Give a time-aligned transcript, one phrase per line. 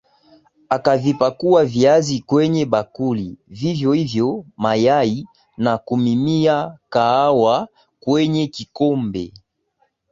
[0.69, 3.37] Akavipakua viazi kwenye bakuli.
[3.47, 5.25] Vivyo hivyo, mayai.
[5.57, 7.67] Na, kumiminia kahawa
[7.99, 9.33] kwenye kikombe.